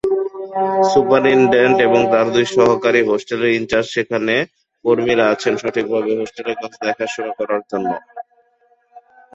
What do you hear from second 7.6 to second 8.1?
জন্য।